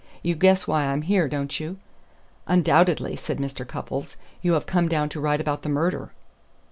You 0.23 0.33
guess 0.33 0.65
why 0.67 0.87
I'm 0.87 1.03
here, 1.03 1.27
don't 1.27 1.59
you?" 1.59 1.77
"Undoubtedly," 2.47 3.15
said 3.15 3.37
Mr. 3.37 3.67
Cupples. 3.67 4.15
"You 4.41 4.53
have 4.53 4.65
come 4.65 4.89
down 4.89 5.09
to 5.09 5.19
write 5.21 5.39
about 5.41 5.61
the 5.61 5.69
murder." 5.69 6.11